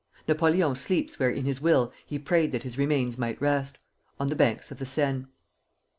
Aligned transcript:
Napoleon 0.27 0.75
sleeps 0.75 1.19
where 1.19 1.29
in 1.29 1.45
his 1.45 1.61
will 1.61 1.93
he 2.07 2.17
prayed 2.17 2.51
that 2.53 2.63
his 2.63 2.75
remains 2.75 3.19
might 3.19 3.39
rest, 3.39 3.77
on 4.19 4.29
the 4.29 4.35
banks 4.35 4.71
of 4.71 4.79
the 4.79 4.85
Seine. 4.87 5.25